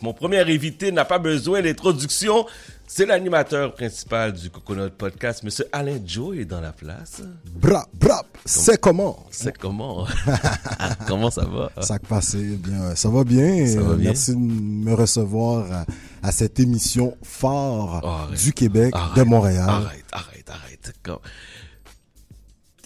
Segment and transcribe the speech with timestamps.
[0.00, 2.46] Mon premier invité n'a pas besoin d'introduction.
[2.86, 7.20] C'est l'animateur principal du Coconut Podcast, Monsieur Alain Joe est dans la place.
[7.44, 10.06] Bra, bra, c'est comment C'est comment?
[11.08, 11.72] Comment ça va?
[11.82, 13.66] Ça passe bien, ça va bien.
[13.66, 14.04] Ça va bien?
[14.10, 15.84] Merci de me recevoir à,
[16.22, 18.38] à cette émission phare Arrête.
[18.40, 19.68] du Québec, Arrête, de Montréal.
[19.68, 20.92] Arrête, arrête, arrête.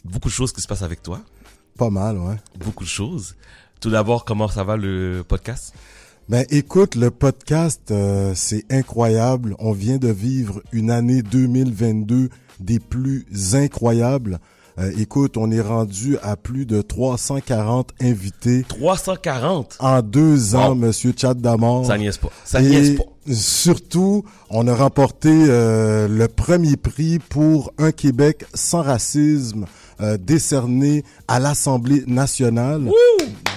[0.02, 1.20] Beaucoup de choses qui se passent avec toi.
[1.76, 2.36] Pas mal, ouais.
[2.58, 3.36] Beaucoup de choses.
[3.82, 5.74] Tout d'abord, comment ça va le podcast?
[6.32, 9.54] Ben écoute, le podcast, euh, c'est incroyable.
[9.58, 14.38] On vient de vivre une année 2022 des plus incroyables.
[14.78, 20.74] Euh, écoute, on est rendu à plus de 340 invités 340 en deux ans, Wow.
[20.74, 21.84] Monsieur Chad Damor.
[21.84, 22.30] Ça niaise pas.
[22.46, 23.04] Ça niaise pas.
[23.30, 29.66] surtout, on a remporté euh, le premier prix pour un Québec sans racisme
[30.02, 32.88] euh, décerné à l'Assemblée nationale.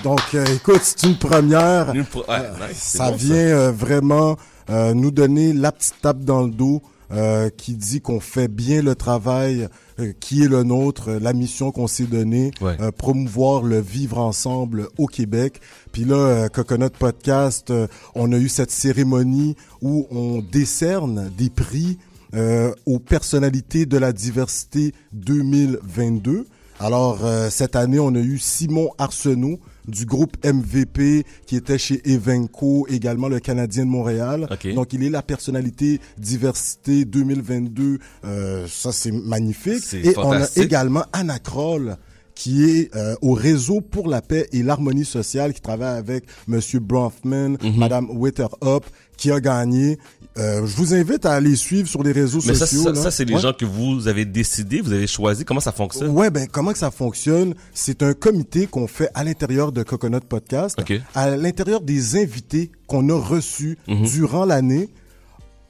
[0.03, 1.93] Donc, euh, écoute, c'est une première.
[1.93, 4.37] Une pro- ouais, nice, c'est Ça bon, vient euh, vraiment
[4.69, 6.81] euh, nous donner la petite tape dans le dos
[7.11, 9.67] euh, qui dit qu'on fait bien le travail
[9.99, 12.75] euh, qui est le nôtre, la mission qu'on s'est donnée, Ouais.
[12.81, 15.61] euh, promouvoir le vivre ensemble au Québec.
[15.91, 21.49] Puis là, euh, Coconut Podcast, euh, on a eu cette cérémonie où on décerne des
[21.51, 21.97] prix
[22.35, 26.45] euh, aux personnalités de la diversité 2022.
[26.79, 32.01] Alors, euh, cette année, on a eu Simon Arsenault du groupe MVP qui était chez
[32.11, 34.47] Evenco, également le Canadien de Montréal.
[34.73, 37.99] Donc, il est la personnalité diversité 2022.
[38.25, 39.93] Euh, ça, c'est magnifique.
[39.93, 41.95] Et on a également Anna Kroll
[42.33, 46.79] qui est euh, au réseau pour la paix et l'harmonie sociale, qui travaille avec Monsieur
[46.81, 47.77] Bronfman, Mhm.
[47.77, 48.83] Madame Witterup,
[49.15, 49.97] qui a gagné.
[50.37, 52.83] Euh, je vous invite à aller suivre sur les réseaux Mais ça, sociaux.
[52.83, 53.01] ça, là.
[53.01, 53.39] ça, c'est les Ouais.
[53.39, 55.45] gens que vous avez décidé, vous avez choisi.
[55.45, 56.09] Comment ça fonctionne?
[56.09, 57.55] Ouais, ben comment que ça fonctionne?
[57.73, 60.99] C'est un comité qu'on fait à l'intérieur de Coconut Podcast, Ok.
[61.13, 64.05] à l'intérieur des invités qu'on a reçus Mhm.
[64.07, 64.89] durant l'année.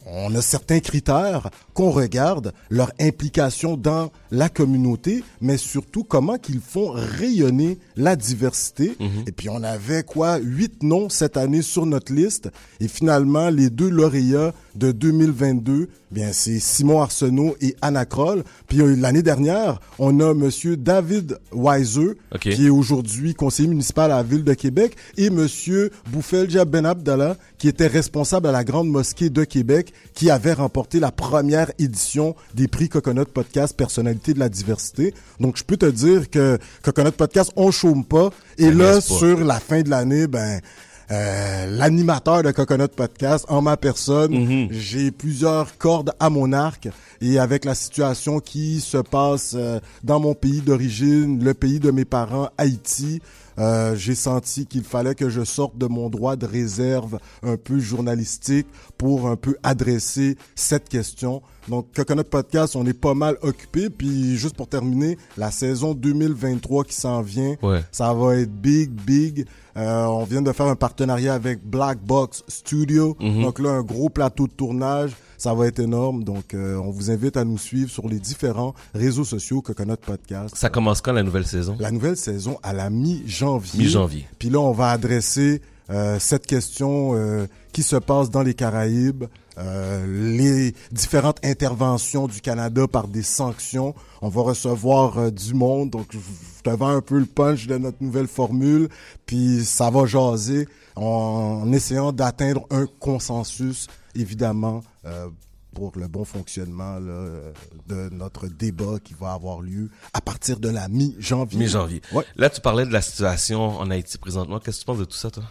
[0.05, 6.59] On a certains critères qu'on regarde, leur implication dans la communauté, mais surtout comment qu'ils
[6.59, 8.95] font rayonner la diversité.
[8.99, 9.23] Mhm.
[9.27, 12.49] Et puis on avait quoi, huit noms cette année sur notre liste.
[12.79, 18.43] Et finalement, les deux lauréats de 2022, bien c'est Simon Arsenault et Anna Kroll.
[18.67, 24.17] Puis euh, l'année dernière, on a Monsieur David Weiser, qui est aujourd'hui conseiller municipal à
[24.17, 28.89] la ville de Québec, et Monsieur Boufelja Ben Abdallah, qui était responsable à la Grande
[28.89, 34.39] Mosquée de Québec, qui avait remporté la première édition des prix Coconut Podcast Personnalité de
[34.39, 35.13] la diversité.
[35.39, 38.29] Donc, je peux te dire que Coconut Podcast, on chôme pas.
[38.57, 40.61] Et Ça là, sur la fin de l'année, ben,
[41.11, 44.67] euh, l'animateur de Coconut Podcast, en ma personne, Mhm.
[44.71, 46.87] j'ai plusieurs cordes à mon arc.
[47.21, 51.91] Et avec la situation qui se passe euh, dans mon pays d'origine, le pays de
[51.91, 53.21] mes parents, Haïti,
[53.59, 57.79] euh, j'ai senti qu'il fallait que je sorte de mon droit de réserve un peu
[57.79, 58.67] journalistique
[58.97, 61.41] pour un peu adresser cette question.
[61.67, 63.89] Donc, Coconut Podcast, on est pas mal occupé.
[63.89, 67.83] Puis, juste pour terminer, la saison 2023 qui s'en vient, Ouais.
[67.91, 69.45] ça va être big, big.
[69.77, 73.17] Euh, on vient de faire un partenariat avec Black Box Studio.
[73.19, 73.41] Mhm.
[73.41, 75.11] Donc là, un gros plateau de tournage.
[75.37, 76.23] Ça va être énorme.
[76.23, 80.55] Donc, euh, on vous invite à nous suivre sur les différents réseaux sociaux Coconut Podcast.
[80.55, 81.75] Ça commence quand la nouvelle saison?
[81.79, 83.83] La nouvelle saison à la mi-janvier.
[83.83, 84.27] Mi-janvier.
[84.39, 89.25] Puis là, on va adresser euh, cette question euh, qui se passe dans les Caraïbes,
[89.57, 93.93] euh, les différentes interventions du Canada par des sanctions.
[94.21, 96.19] On va recevoir euh, du monde, donc je
[96.63, 98.89] te vends un peu le punch de notre nouvelle formule,
[99.25, 105.29] puis ça va jaser en essayant d'atteindre un consensus, évidemment, euh,
[105.73, 107.51] pour le bon fonctionnement là, euh,
[107.87, 111.59] de notre débat qui va avoir lieu à partir de la mi-janvier.
[111.59, 112.01] Mi-janvier.
[112.13, 112.23] Ouais.
[112.35, 114.59] Là, tu parlais de la situation en Haïti présentement.
[114.59, 115.43] Qu'est-ce que tu penses de tout ça, toi?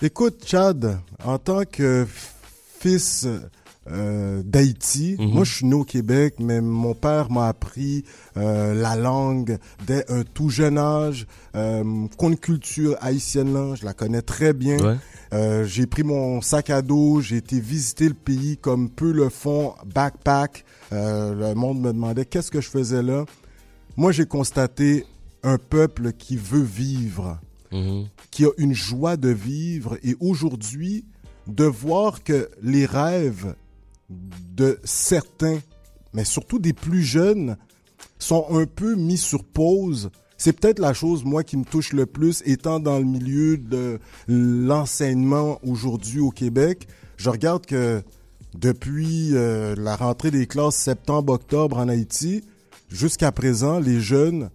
[0.00, 2.06] Écoute, Chad, en tant que
[2.78, 3.26] fils
[3.90, 5.30] euh, d'Haïti, Mhm.
[5.32, 8.04] moi je suis né au Québec, mais mon père m'a appris
[8.36, 11.26] euh, la langue dès un tout jeune âge.
[11.56, 12.06] Euh,
[12.40, 14.78] culture haïtienne, là, je la connais très bien.
[14.78, 14.96] Ouais.
[15.32, 19.28] Euh, j'ai pris mon sac à dos, j'ai été visiter le pays comme peu le
[19.28, 20.64] font, backpack.
[20.92, 23.24] Euh, le monde me demandait qu'est-ce que je faisais là?
[23.96, 25.04] Moi, j'ai constaté
[25.42, 27.38] un peuple qui veut vivre
[27.72, 28.06] Mhm.
[28.30, 31.04] qui a une joie de vivre et aujourd'hui
[31.46, 33.54] de voir que les rêves
[34.10, 35.58] de certains,
[36.12, 37.56] mais surtout des plus jeunes,
[38.18, 40.10] sont un peu mis sur pause.
[40.36, 43.98] C'est peut-être la chose, moi, qui me touche le plus, étant dans le milieu de
[44.28, 46.86] l'enseignement aujourd'hui au Québec.
[47.16, 48.02] Je regarde que
[48.54, 52.44] depuis euh, la rentrée des classes septembre-octobre en Haïti,
[52.88, 54.50] jusqu'à présent, les jeunes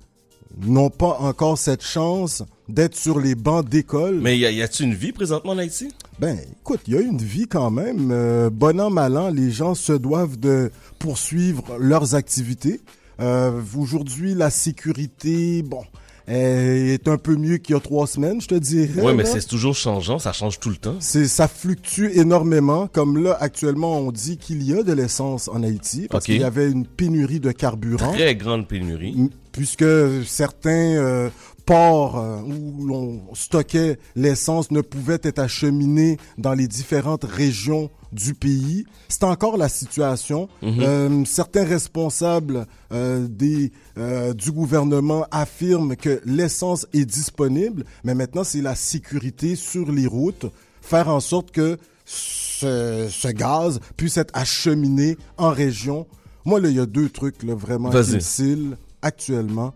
[0.61, 4.19] n'ont pas encore cette chance d'être sur les bancs d'école.
[4.21, 5.89] Mais y, a-t-il une vie présentement en Haïti?
[6.19, 8.09] Ben, écoute, il y a une vie quand même.
[8.11, 12.81] Euh, bon an, mal an, les gens se doivent de poursuivre leurs activités.
[13.19, 15.83] Euh, Aujourd'hui, la sécurité, bon,
[16.27, 19.01] est un peu mieux qu'il y a trois semaines, je te dirais.
[19.01, 20.95] Oui, mais c'est toujours changeant, ça change tout le temps.
[20.99, 22.87] C'est, ça fluctue énormément.
[22.87, 26.43] Comme là, actuellement, on dit qu'il y a de l'essence en Haïti parce qu'il y
[26.43, 28.13] avait une pénurie de carburant.
[28.13, 29.29] Très grande pénurie.
[29.51, 29.85] Puisque
[30.25, 31.29] certains euh,
[31.65, 38.33] ports euh, où l'on stockait l'essence ne pouvaient être acheminés dans les différentes régions du
[38.33, 38.85] pays.
[39.09, 40.47] C'est encore la situation.
[40.63, 48.43] Euh, certains responsables euh, des, euh, du gouvernement affirment que l'essence est disponible, mais maintenant
[48.43, 50.45] c'est la sécurité sur les routes,
[50.81, 56.05] faire en sorte que ce, ce gaz puisse être acheminé en région.
[56.45, 59.73] Moi, là, il y a deux trucs là, vraiment scellent actuellement.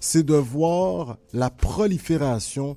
[0.00, 2.76] C'est de voir la prolifération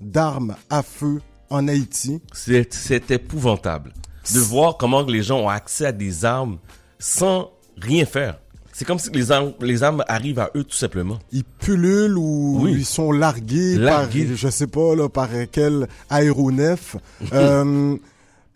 [0.00, 1.20] d'armes à feu
[1.50, 2.20] en Haïti.
[2.32, 3.92] C'est, épouvantable
[4.34, 6.58] de voir comment les gens ont accès à des armes
[6.98, 8.38] sans rien faire.
[8.72, 11.18] C'est comme si les armes, les armes arrivent à eux tout simplement.
[11.32, 12.72] Ils pullulent ou Oui.
[12.78, 14.26] ils sont largués, Largués.
[14.26, 16.96] par, je sais pas, là, par quel aéronef.
[17.32, 17.96] Euh,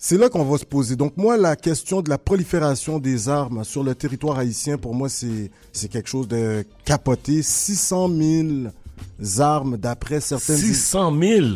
[0.06, 0.97] c'est là qu'on va se poser.
[0.97, 5.09] Donc moi, la question de la prolifération des armes sur le territoire haïtien, pour moi,
[5.09, 5.51] c'est
[5.89, 7.41] quelque chose de capoté.
[7.41, 8.49] 600 000
[9.39, 11.47] armes, d'après certaines 600 000!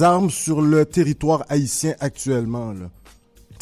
[0.00, 2.72] armes sur le territoire haïtien actuellement.
[2.72, 2.82] Tu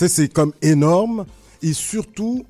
[0.01, 1.25] sais, c'est comme énorme.
[1.63, 2.45] Et surtout,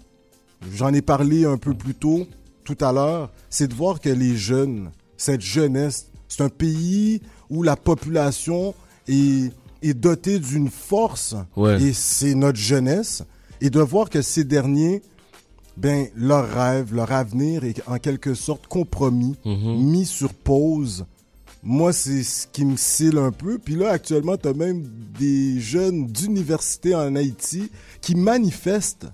[0.75, 2.27] j'en ai parlé un peu plus tôt,
[2.65, 7.63] tout à l'heure, c'est de voir que les jeunes, cette jeunesse, c'est un pays où
[7.63, 8.75] la population
[9.07, 11.83] est, est dotée d'une force, Ouais.
[11.83, 13.23] et c'est notre jeunesse,
[13.61, 15.03] et de voir que ces derniers,
[15.77, 21.05] ben, leur rêve, leur avenir est en quelque sorte compromis, mis sur pause.
[21.63, 23.59] Moi, c'est ce qui me scille un peu.
[23.59, 24.85] Puis là, actuellement, tu as même
[25.19, 27.71] des jeunes d'université en Haïti
[28.01, 29.07] qui manifestent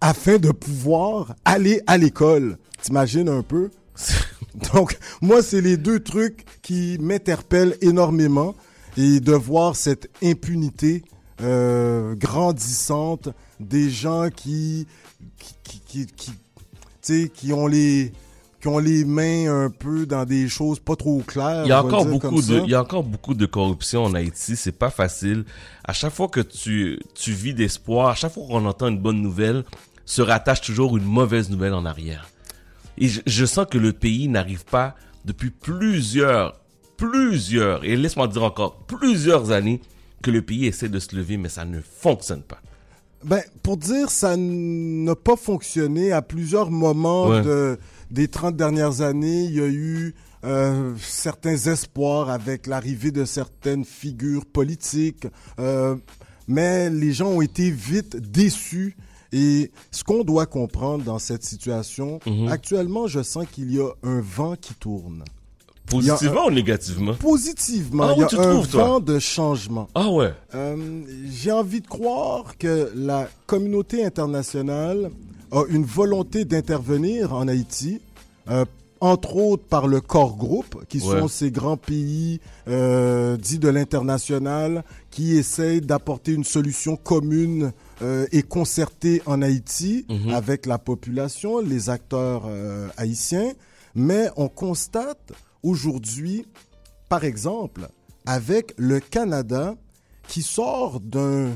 [0.00, 2.58] afin de pouvoir aller à l'école.
[2.82, 3.70] T'imagines un peu?
[4.74, 8.54] Donc, moi, c'est les deux trucs qui m'interpellent énormément
[8.96, 11.02] et de voir cette impunité
[11.40, 13.28] euh, grandissante
[13.60, 14.86] des gens qui
[15.38, 16.36] qui qui, qui, qui, tu
[17.02, 18.12] sais, qui ont les
[18.64, 21.66] qui ont les mains un peu dans des choses pas trop claires.
[21.66, 24.56] Il y a encore beaucoup de, il y a encore beaucoup de corruption en Haïti.
[24.56, 25.44] C'est pas facile.
[25.84, 29.20] À chaque fois que tu, tu vis d'espoir, à chaque fois qu'on entend une bonne
[29.20, 29.64] nouvelle,
[30.06, 32.30] se rattache toujours une mauvaise nouvelle en arrière.
[32.96, 34.94] Et je, je sens que le pays n'arrive pas
[35.26, 36.54] depuis plusieurs,
[36.96, 39.80] plusieurs, et laisse-moi dire encore, plusieurs années
[40.22, 42.60] que le pays essaie de se lever, mais ça ne fonctionne pas.
[43.24, 47.42] Ben, pour dire, ça n'a pas fonctionné à plusieurs moments Ouais.
[47.42, 47.78] de,
[48.10, 49.44] des 30 dernières années.
[49.44, 50.14] Il y a eu
[50.44, 55.26] euh, certains espoirs avec l'arrivée de certaines figures politiques,
[55.58, 55.96] euh,
[56.48, 58.94] mais les gens ont été vite déçus.
[59.32, 62.48] Et ce qu'on doit comprendre dans cette situation, Mhm.
[62.48, 65.24] actuellement, je sens qu'il y a un vent qui tourne.
[65.88, 67.14] Positivement ou négativement?
[67.14, 68.84] Positivement, Ah, il y où a tu un trouves, toi?
[68.84, 69.88] vent de changement.
[69.94, 70.32] Ah ouais.
[70.54, 75.10] Euh, J'ai envie de croire que la communauté internationale
[75.52, 78.00] a une volonté d'intervenir en Haïti,
[78.50, 78.64] euh,
[79.00, 81.20] entre autres par le corps groupe, qui Ouais.
[81.20, 87.72] sont ces grands pays euh, dits de l'international, qui essayent d'apporter une solution commune
[88.02, 90.30] euh, et concertée en Haïti Mhm.
[90.32, 93.52] avec la population, les acteurs euh, haïtiens.
[93.94, 95.32] Mais on constate
[95.64, 96.46] aujourd'hui,
[97.08, 97.88] par exemple,
[98.26, 99.74] avec le Canada
[100.28, 101.50] qui sort d'un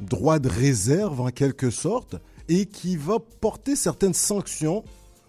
[0.00, 2.16] droit de réserve en quelque sorte
[2.48, 4.82] et qui va porter certaines sanctions.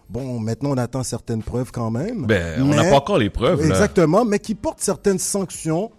[0.08, 2.26] Bon, maintenant on attend certaines preuves quand même.
[2.26, 3.66] Ben, on n'a mais- pas encore les preuves, là.
[3.68, 5.90] Exactement, mais qui porte certaines sanctions.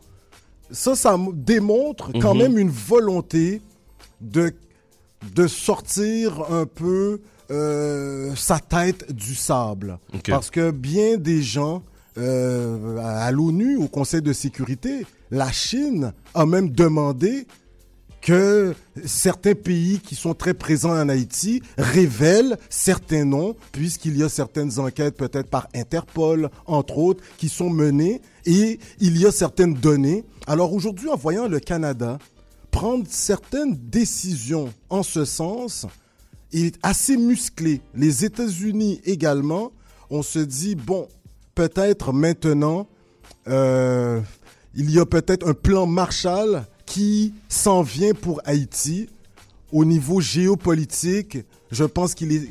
[0.72, 2.42] Ça, ça démontre quand Mhm.
[2.42, 3.62] même une volonté
[4.22, 4.54] de,
[5.36, 10.00] de sortir un peu euh, sa tête du sable.
[10.28, 11.84] Parce que bien des gens
[12.18, 17.48] euh, à l'ONU, au Conseil de sécurité, la Chine a même demandé
[18.22, 24.30] que certains pays qui sont très présents en Haïti révèlent certains noms, puisqu'il y a
[24.30, 29.74] certaines enquêtes, peut-être par Interpol, entre autres, qui sont menées, et il y a certaines
[29.74, 30.24] données.
[30.48, 32.18] Alors aujourd'hui, en voyant le Canada
[32.72, 35.86] prendre certaines décisions en ce sens,
[36.54, 37.82] est assez musclé.
[37.94, 39.72] Les États-Unis également,
[40.10, 41.08] on se dit, bon,
[41.56, 42.88] peut-être maintenant,
[43.48, 44.22] euh,
[44.76, 49.10] il y a peut-être un plan Marshall qui s'en vient pour Haïti.
[49.72, 51.40] Au niveau géopolitique,
[51.72, 52.48] je pense qu'il est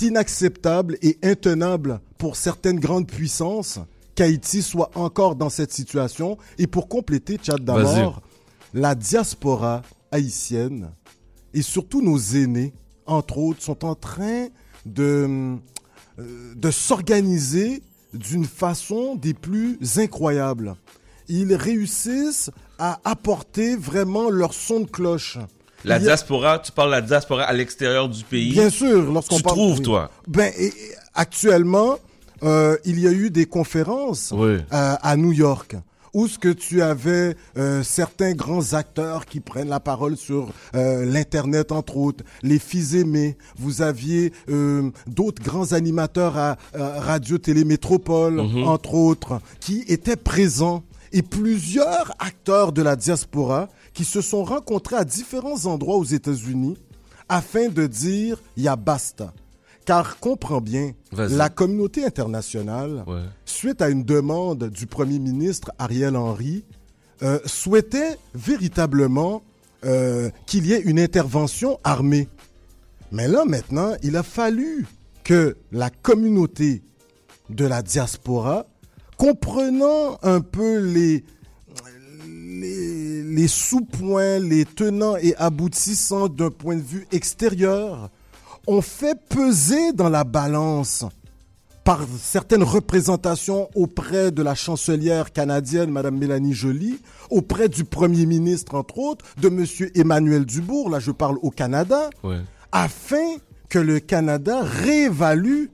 [0.00, 3.80] inacceptable et intenable pour certaines grandes puissances
[4.14, 6.38] qu'Haïti soit encore dans cette situation.
[6.58, 8.22] Et pour compléter, Tchad d'abord,
[8.72, 10.90] la diaspora haïtienne
[11.54, 12.72] et surtout nos aînés,
[13.06, 14.46] entre autres, sont en train
[14.86, 15.56] de,
[16.18, 17.82] euh, de s'organiser
[18.14, 20.74] d'une façon des plus incroyables.
[21.28, 25.38] Ils réussissent à apporter vraiment leur son de cloche.
[25.84, 28.50] La a- diaspora, tu parles de la diaspora à l'extérieur du pays.
[28.52, 29.56] Bien sûr, lorsqu'on Tu parle...
[29.56, 30.10] trouves, toi?
[30.28, 30.72] Ben, et
[31.14, 31.98] actuellement,
[32.42, 34.56] euh, il y a eu des conférences Oui.
[34.72, 35.76] euh, à New York
[36.12, 41.04] où ce que tu avais euh, certains grands acteurs qui prennent la parole sur euh,
[41.04, 43.36] l'internet entre autres, les fils aimés.
[43.58, 50.82] Vous aviez euh, d'autres grands animateurs à Radio Télé Métropole entre autres qui étaient présents
[51.12, 56.76] et plusieurs acteurs de la diaspora qui se sont rencontrés à différents endroits aux États-Unis
[57.28, 59.32] afin de dire il y a basta.
[59.84, 63.22] Car comprends bien, la communauté internationale, Ouais.
[63.44, 66.64] suite à une demande du Premier ministre Ariel Henry,
[67.22, 69.42] euh, souhaitait véritablement
[69.84, 72.28] euh, qu'il y ait une intervention armée.
[73.12, 74.86] Mais là maintenant, il a fallu
[75.24, 76.82] que la communauté
[77.48, 78.66] de la diaspora,
[79.16, 81.24] comprenant un peu les,
[82.28, 88.10] les, les sous-points, les tenants et aboutissants d'un point de vue extérieur,
[88.66, 91.04] ont fait peser dans la balance
[91.84, 96.98] par certaines représentations auprès de la chancelière canadienne, Madame Mélanie Joly,
[97.30, 102.10] auprès du Premier ministre, entre autres, de Monsieur Emmanuel Dubourg, là je parle au Canada,
[102.22, 102.40] Ouais.
[102.70, 103.36] afin
[103.68, 105.66] que le Canada réévalue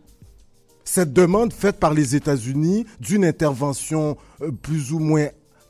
[0.85, 5.27] cette demande faite par les États-Unis d'une intervention euh, plus ou moins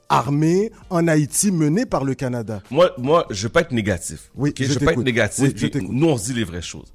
[0.08, 2.62] armée en Haïti menée par le Canada.
[2.70, 4.30] Moi, moi, je veux pas être négatif.
[4.36, 5.44] Oui, je veux pas être négatif.
[5.44, 6.92] Oui, je nous, on se dit les vraies choses.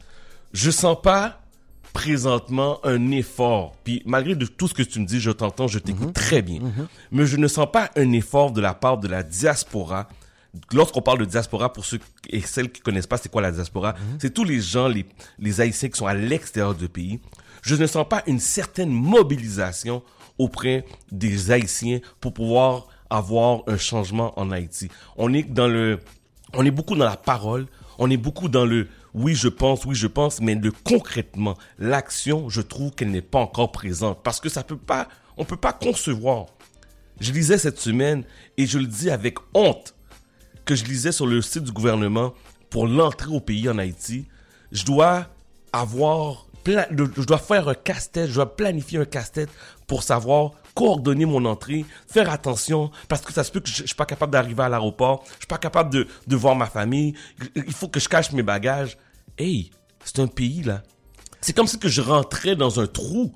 [0.53, 1.41] Je sens pas
[1.93, 3.75] présentement un effort.
[3.83, 6.13] Puis malgré de tout ce que tu me dis, je t'entends, je t'écoute Mhm.
[6.13, 6.59] très bien.
[7.11, 10.07] Mais je ne sens pas un effort de la part de la diaspora.
[10.73, 13.93] Lorsqu'on parle de diaspora, pour ceux et celles qui connaissent pas c'est quoi la diaspora,
[13.93, 14.17] Mhm.
[14.21, 15.05] c'est tous les gens, les,
[15.39, 17.19] les Haïtiens qui sont à l'extérieur du pays.
[17.61, 20.01] Je ne sens pas une certaine mobilisation
[20.37, 24.89] auprès des Haïtiens pour pouvoir avoir un changement en Haïti.
[25.17, 25.99] On est dans le,
[26.53, 27.67] on est beaucoup dans la parole,
[27.97, 32.49] on est beaucoup dans le oui je pense, oui je pense, mais le concrètement, l'action,
[32.49, 35.73] je trouve qu'elle n'est pas encore présente parce que ça peut pas, on peut pas
[35.73, 36.47] concevoir.
[37.19, 38.23] Je lisais cette semaine
[38.57, 39.95] et je le dis avec honte
[40.65, 42.33] que je lisais sur le site du gouvernement
[42.69, 44.25] pour l'entrée au pays en Haïti,
[44.71, 45.27] je dois
[45.73, 49.49] avoir, je dois faire un casse-tête, je dois planifier un casse-tête
[49.87, 53.87] pour savoir coordonner mon entrée, faire attention, parce que ça se peut que je, je
[53.87, 57.13] suis pas capable d'arriver à l'aéroport, je suis pas capable de, de voir ma famille,
[57.55, 58.97] il faut que je cache mes bagages.
[59.37, 59.71] Hey,
[60.05, 60.83] c'est un pays là.
[61.41, 63.35] C'est comme si que je rentrais dans un trou.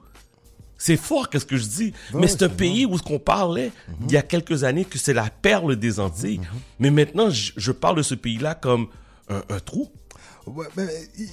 [0.78, 1.94] C'est fort, qu'est-ce que je dis?
[2.14, 5.14] mais c'est un pays où ce qu'on parlait il y a quelques années que c'est
[5.14, 6.42] la perle des Antilles.
[6.80, 8.88] Mais maintenant, je, je parle de ce pays-là comme
[9.30, 9.90] un, un trou.
[10.48, 10.86] Ouais, mais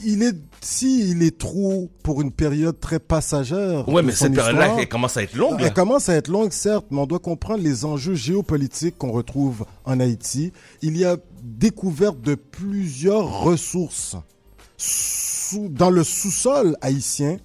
[0.04, 3.86] il est, si il est trop pour une période très passagère.
[3.88, 5.60] Ouais, mais cette période-là, elle commence à être longue.
[5.60, 9.66] Elle commence à être longue, certes, mais on doit comprendre les enjeux géopolitiques qu'on retrouve
[9.84, 10.52] en Haïti.
[10.80, 14.16] Il y a découverte de plusieurs ressources
[14.78, 17.36] sous- dans le sous-sol haïtien.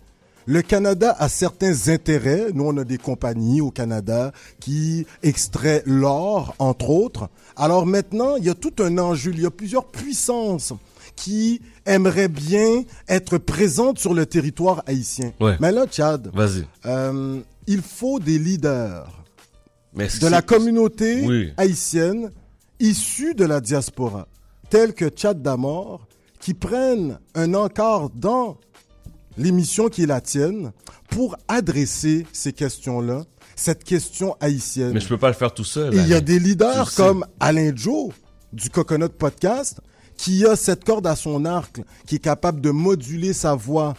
[0.46, 2.48] Le Canada a certains intérêts.
[2.54, 4.32] Nous, on a des compagnies au Canada
[4.62, 7.28] qui extraient l'or, entre autres.
[7.58, 9.32] Alors maintenant, il y a tout un enjeu.
[9.34, 10.72] Il y a plusieurs puissances
[11.18, 15.34] qui aimeraient bien être présentes sur le territoire haïtien.
[15.42, 15.58] Ouais.
[15.60, 16.32] Mais là, Tchad,
[16.86, 19.24] euh, il faut des leaders
[19.94, 21.52] Mais de la communauté Oui.
[21.58, 22.32] haïtienne
[22.80, 24.28] issus de la diaspora,
[24.70, 26.08] tels que Tchad Damor,
[26.40, 28.58] qui prennent un encart dans
[29.38, 30.72] l'émission qui est la tienne
[31.10, 33.24] pour adresser ces questions-là,
[33.56, 34.92] cette question haïtienne.
[34.94, 35.94] Mais je peux pas le faire tout seul.
[35.96, 38.14] Il y a des leaders comme Alain Joe
[38.54, 39.82] du Coconut Podcast
[40.18, 43.94] qui a cette corde à son arc, qui est capable de moduler sa voix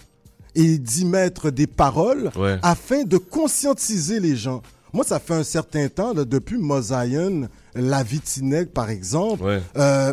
[0.54, 2.58] et d'y mettre des paroles Ouais.
[2.62, 4.60] afin de conscientiser les gens.
[4.92, 9.62] Moi, ça fait un certain temps, là, depuis Mosaïen, La Vitineg, par exemple, Ouais.
[9.76, 10.12] euh,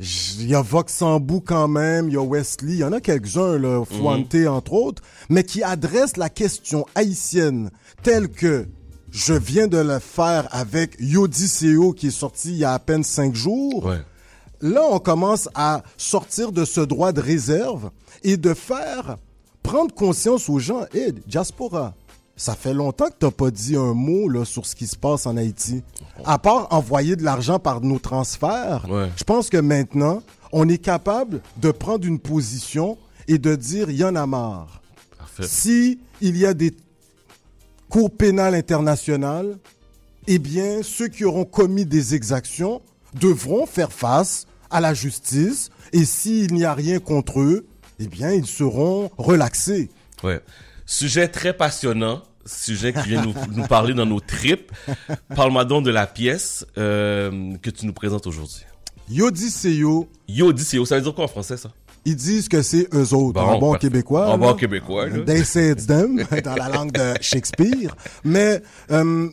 [0.00, 3.58] il y a Voxambou quand même, il y a Wesley, il y en a quelques-uns,
[3.58, 7.70] là, Fuante entre autres, mais qui adressent la question haïtienne
[8.02, 8.66] telle que
[9.10, 13.04] je viens de le faire avec Yodiceo qui est sorti il y a à peine
[13.04, 13.84] cinq jours.
[13.84, 13.98] Ouais.
[14.62, 17.90] Là, on commence à sortir de ce droit de réserve
[18.22, 19.16] et de faire
[19.62, 20.82] prendre conscience aux gens.
[20.94, 21.94] Hé, diaspora,
[22.36, 25.26] ça fait longtemps que t'as pas dit un mot là, sur ce qui se passe
[25.26, 25.82] en Haïti.
[26.24, 29.10] À part envoyer de l'argent par nos transferts, Ouais.
[29.16, 33.96] je pense que maintenant, on est capable de prendre une position et de dire il
[33.96, 34.80] y en a marre.
[35.18, 35.42] Parfait.
[35.48, 36.72] Si il y a des
[37.88, 39.58] cours pénales internationales,
[40.28, 42.80] eh bien, ceux qui auront commis des exactions
[43.14, 47.66] devront faire face à la justice et s'il n'y a rien contre eux,
[47.98, 49.90] eh bien, ils seront relaxés.
[50.22, 50.40] Ouais.
[50.86, 52.22] Sujet très passionnant.
[52.44, 54.72] Sujet qui vient nous, nous parler dans nos tripes.
[55.36, 58.64] Parle-moi donc de la pièce euh, que tu nous présentes aujourd'hui.
[59.08, 61.70] Yodiseyo, Yo, dis ça veut dire quoi en français, ça?
[62.04, 64.28] Ils disent que c'est eux autres, en bon québécois.
[64.28, 65.20] En bon québécois, là.
[65.24, 67.94] They say it's them, dans la langue de Shakespeare.
[68.24, 69.28] Mais, euh,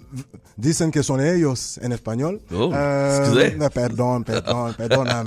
[0.58, 2.40] dicen que son ellos en espagnol.
[2.54, 3.56] Oh, Euh, excusez.
[3.58, 5.26] no, pardon, pardon, pardonname.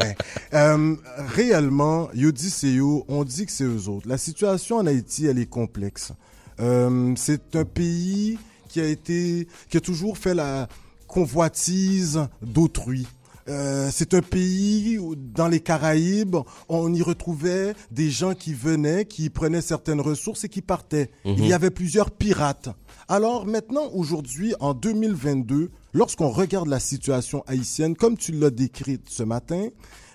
[0.55, 0.95] Euh,
[1.35, 4.09] réellement, Yodiseyo, on dit que c'est eux autres.
[4.09, 6.13] La situation en Haïti, elle est complexe.
[6.61, 10.69] Euh, c'est un pays qui a été, qui a toujours fait la
[11.09, 13.07] convoitise d'autrui.
[13.53, 16.37] Euh, c'est un pays où, dans les Caraïbes,
[16.69, 21.11] on y retrouvait des gens qui venaient, qui prenaient certaines ressources et qui partaient.
[21.25, 22.71] Il y avait plusieurs pirates.
[23.09, 29.23] Alors maintenant, aujourd'hui, en 2022, lorsqu'on regarde la situation haïtienne, comme tu l'as décrite ce
[29.23, 29.69] matin,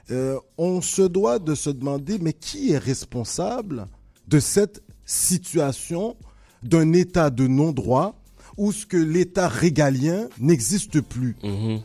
[0.09, 3.85] euh, on se doit de se demander, mais qui est responsable
[4.27, 6.15] de cette situation
[6.63, 8.19] d'un État de non-droit
[8.57, 11.35] où ce que l'État régalien n'existe plus?
[11.43, 11.81] Mhm.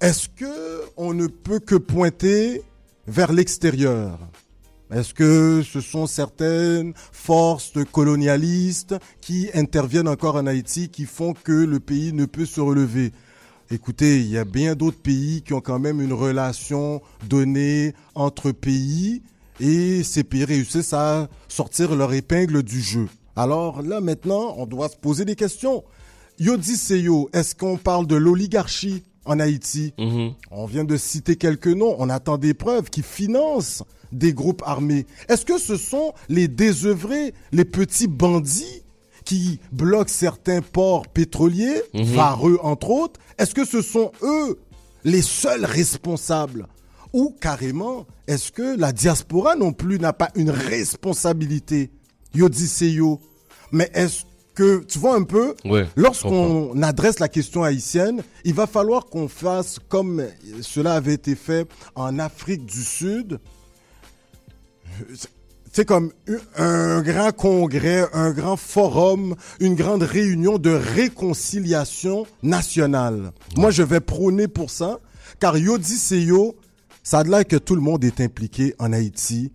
[0.00, 2.62] Est-ce que on ne peut que pointer
[3.06, 4.18] vers l'extérieur?
[4.92, 11.52] Est-ce que ce sont certaines forces colonialistes qui interviennent encore en Haïti qui font que
[11.52, 13.12] le pays ne peut se relever?
[13.70, 18.50] Écoutez, il y a bien d'autres pays qui ont quand même une relation donnée entre
[18.50, 19.22] pays
[19.60, 23.08] et ces pays réussissent à sortir leur épingle du jeu.
[23.36, 25.84] Alors là maintenant, on doit se poser des questions.
[26.38, 29.02] Yodiseyo, est-ce qu'on parle de l'oligarchie?
[29.28, 30.32] En Haïti Mhm.
[30.50, 33.82] On vient de citer quelques noms, on attend des preuves qui financent
[34.12, 35.06] des groupes armés.
[35.28, 38.82] Est-ce que ce sont les désœuvrés, les petits bandits
[39.24, 43.20] qui bloquent certains ports pétroliers, Vareux entre autres?
[43.38, 44.58] Est-ce que ce sont eux
[45.04, 46.66] les seuls responsables?
[47.12, 51.90] Ou carrément, est-ce que la diaspora non plus n'a pas une responsabilité?
[52.34, 53.20] Yodiseyo.
[53.72, 54.22] Mais est-ce
[54.58, 59.28] que, tu vois un peu, Ouais, lorsqu'on adresse la question haïtienne, il va falloir qu'on
[59.28, 60.24] fasse comme
[60.62, 63.38] cela avait été fait en Afrique du Sud.
[65.72, 66.10] C'est comme
[66.56, 73.30] un grand congrès, un grand forum, une grande réunion de réconciliation nationale.
[73.56, 74.98] Moi, je vais prôner pour ça,
[75.38, 76.56] car Yodiseyo,
[77.04, 79.52] ça a l'air que tout le monde est impliqué en Haïti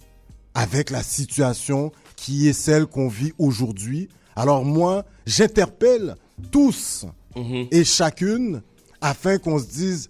[0.53, 4.07] avec la situation qui est celle qu'on vit aujourd'hui.
[4.36, 6.15] Alors moi, j'interpelle
[6.52, 7.67] tous Mhm.
[7.72, 8.62] et chacune
[9.02, 10.10] afin qu'on se dise,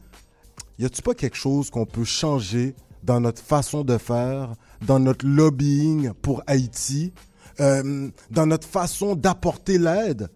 [0.80, 4.54] y a-t-il pas quelque chose qu'on peut changer dans notre façon de faire,
[4.86, 7.14] dans notre lobbying pour Haïti,
[7.60, 10.30] euh, dans notre façon d'apporter l'aide?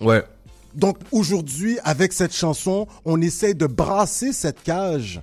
[0.00, 0.22] Ouais.
[0.74, 5.22] donc aujourd'hui, avec cette chanson, on essaye de brasser cette cage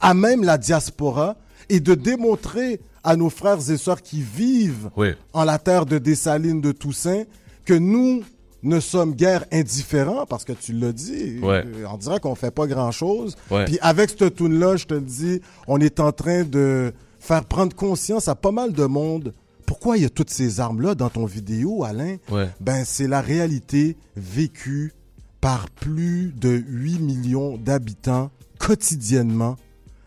[0.00, 1.36] à même la diaspora
[1.68, 4.90] et de démontrer à nos frères et sœurs qui vivent
[5.32, 7.24] en la terre de Dessalines de Toussaint
[7.64, 8.22] que nous
[8.62, 11.38] ne sommes guère indifférents parce que tu l'as dit.
[11.42, 11.64] Ouais.
[11.66, 13.36] euh, On dirait qu'on fait pas grand chose.
[13.50, 13.64] Ouais.
[13.64, 17.44] Puis avec cette tune là, je te le dis, on est en train de faire
[17.44, 19.32] prendre conscience à pas mal de monde.
[19.66, 22.16] Pourquoi il y a toutes ces armes-là dans ton vidéo, Alain?
[22.30, 22.48] Ouais.
[22.60, 24.92] Ben, c'est la réalité vécue
[25.40, 29.56] par plus de 8 millions d'habitants quotidiennement.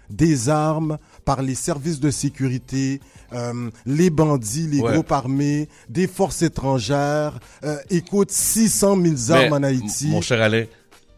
[0.10, 3.02] Des armes par les services de sécurité,
[3.34, 4.94] euh, les bandits, les Ouais.
[4.94, 7.40] groupes armés, des forces étrangères.
[7.64, 10.08] Euh, écoute, 600 000 armes Mais, en Haïti.
[10.08, 10.66] Mon cher Alain,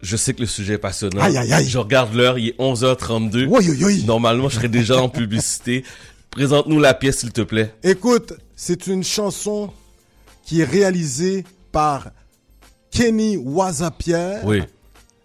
[0.01, 1.21] je sais que le sujet est passionnant.
[1.21, 1.67] Aïe, aïe, aïe.
[1.67, 3.45] Je regarde l'heure, il est 11h32.
[3.49, 4.03] Oui, oui, oui.
[4.05, 5.83] Normalement, je serais déjà en publicité.
[6.31, 7.73] Présente-nous la pièce, s'il te plaît.
[7.83, 9.71] Écoute, c'est une chanson
[10.45, 12.09] qui est réalisée par
[12.91, 14.41] Kenny Wazapierre.
[14.45, 14.61] Oui.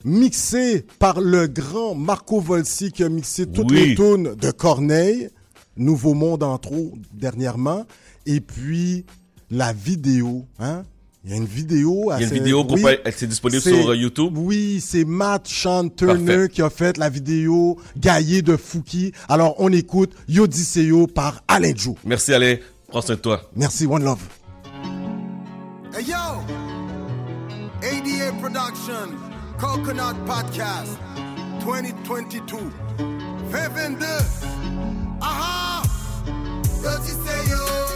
[0.05, 3.89] Mixé par le grand Marco Volsi qui a mixé toutes Oui.
[3.91, 5.29] les tunes de Corneille,
[5.77, 7.87] Nouveau Monde entre autres dernièrement,
[8.27, 9.05] et puis
[9.51, 10.83] la vidéo, hein.
[11.25, 12.11] Il y a une vidéo.
[12.17, 14.37] Il y a une vidéo qu'on oui, c'est disponible sur euh, YouTube?
[14.37, 16.49] Oui, c'est Matt Sean Turner Parfait.
[16.49, 19.13] qui a fait la vidéo Gaillé de Fouki.
[19.29, 21.95] Alors on écoute Yodiseo par Alain Joe.
[22.05, 22.57] Merci Alain.
[22.89, 23.41] Prends soin de toi.
[23.55, 24.19] Merci, One Love.
[25.97, 26.17] Hey yo,
[27.83, 29.15] ADA Production,
[29.63, 30.99] Coconut Podcast,
[31.61, 32.59] 2022.
[33.49, 34.07] 22.
[35.21, 35.85] Aha!
[36.83, 37.92] Yo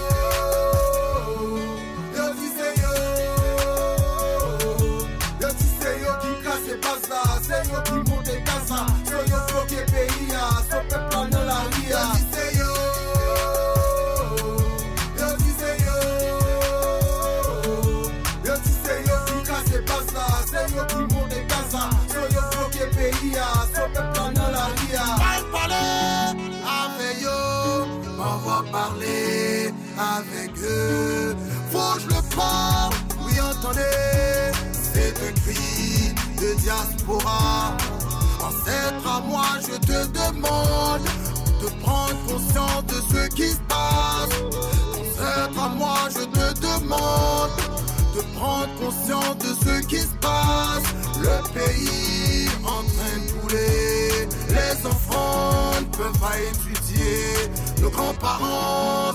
[29.98, 31.36] avec eux.
[31.70, 32.90] Faut que je le prends,
[33.24, 33.80] oui entendez,
[34.72, 37.76] c'est un cri de diaspora.
[38.40, 41.02] Ancêtre à moi, je te demande
[41.60, 44.36] de prendre conscience de ce qui se passe.
[44.94, 47.50] Ancêtre à moi, je te demande
[48.14, 50.84] de prendre conscience de ce qui se passe.
[51.18, 58.95] Le pays en train de couler, les enfants ne peuvent pas étudier, nos grands-parents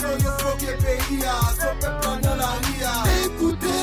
[0.00, 3.78] Se yo fokye peyi ya, se pepla nan la ria Ekoute,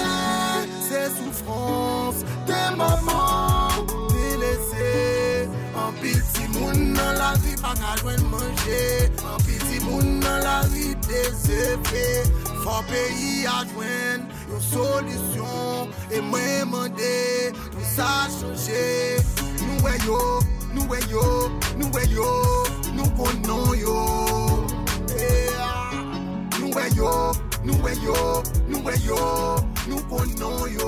[0.87, 9.09] se soufrans, te maman Te lese, an piti moun nan la ri Pa kalwen manje,
[9.25, 12.05] an piti moun nan la ri Te sepe,
[12.63, 17.19] fok peyi ya jwen Yo solisyon, e mwen mande
[17.71, 19.19] Tout sa chanje,
[19.65, 20.21] nou we yo
[20.73, 22.29] Nou we yo, nou we yo,
[22.95, 24.40] nou konon yo
[26.71, 29.17] Nou we yo, nou we yo, nou we yo,
[29.89, 30.87] nou konon yo.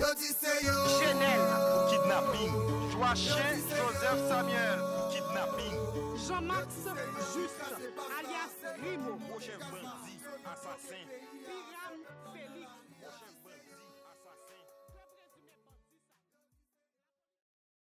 [0.00, 0.72] Yo di se yo.
[0.96, 2.54] Chenel pou kidnapping.
[2.94, 5.76] Joachim Joseph Samuel pou kidnapping.
[6.16, 6.68] Jean-Max
[7.34, 7.68] Juste
[8.16, 10.16] alias Rimo Proche bandi,
[10.48, 11.06] asasin
[11.44, 11.96] Piram
[12.32, 12.51] Feli